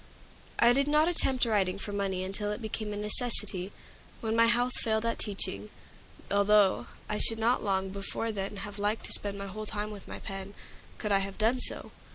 [0.57, 3.71] I did not attempt writing for money until it became a necessity,
[4.19, 5.69] when my health failed at teaching,
[6.31, 10.17] although I should long before then have liked to spend my whole time with my
[10.17, 10.55] pen,
[10.97, 11.91] could I have done so.